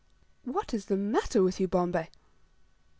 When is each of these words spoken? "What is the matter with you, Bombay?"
"What 0.45 0.73
is 0.73 0.85
the 0.85 0.97
matter 0.97 1.43
with 1.43 1.59
you, 1.59 1.67
Bombay?" 1.67 2.09